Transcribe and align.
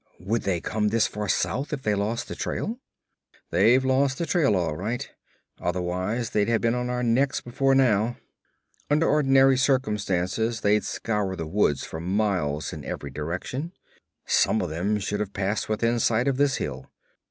'Would 0.19 0.41
they 0.41 0.59
come 0.59 0.87
this 0.87 1.05
far 1.05 1.29
south 1.29 1.71
if 1.71 1.83
they 1.83 1.93
lost 1.93 2.27
the 2.27 2.33
trail?' 2.33 2.79
'They've 3.51 3.85
lost 3.85 4.17
the 4.17 4.25
trail, 4.25 4.55
all 4.55 4.75
right; 4.75 5.07
otherwise 5.59 6.31
they'd 6.31 6.47
have 6.47 6.59
been 6.59 6.73
on 6.73 6.89
our 6.89 7.03
necks 7.03 7.39
before 7.39 7.75
now. 7.75 8.17
Under 8.89 9.07
ordinary 9.07 9.59
circumstances 9.59 10.61
they'd 10.61 10.83
scour 10.85 11.35
the 11.35 11.45
woods 11.45 11.85
for 11.85 11.99
miles 11.99 12.73
in 12.73 12.83
every 12.83 13.11
direction. 13.11 13.73
Some 14.25 14.59
of 14.59 14.71
them 14.71 14.97
should 14.97 15.19
have 15.19 15.33
passed 15.33 15.69
within 15.69 15.99
sight 15.99 16.27
of 16.27 16.37
this 16.37 16.55
hill. 16.55 16.89